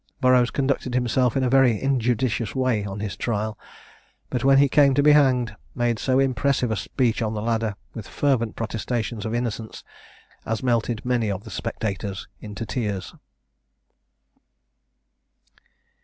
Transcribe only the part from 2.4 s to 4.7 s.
way on his trial; but, when he